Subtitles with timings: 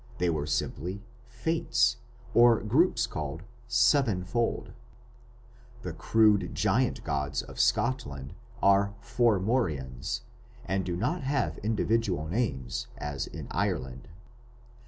[0.17, 1.97] They were simply "Fates"
[2.33, 4.73] or groups called "Sevenfold".
[5.83, 8.33] The crude giant gods of Scotland
[8.63, 10.21] are "Fomhairean" (Fomorians),
[10.65, 14.07] and do not have individual names as in Ireland.